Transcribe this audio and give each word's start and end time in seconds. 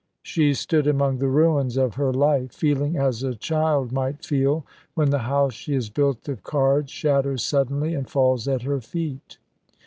She 0.23 0.55
stood 0.55 0.87
among 0.87 1.19
the 1.19 1.27
ruins 1.27 1.77
of 1.77 1.93
her 1.93 2.11
life, 2.11 2.53
feeling 2.53 2.97
as 2.97 3.21
a 3.21 3.35
child 3.35 3.91
might 3.91 4.25
feel 4.25 4.65
when 4.95 5.11
the 5.11 5.19
house 5.29 5.53
she 5.53 5.75
has 5.75 5.91
built 5.91 6.27
of 6.27 6.41
cards 6.41 6.89
shatters 6.91 7.45
suddenly 7.45 7.93
and 7.93 8.09
falls 8.09 8.47
at 8.47 8.63
her 8.63 8.81
feet. 8.81 9.37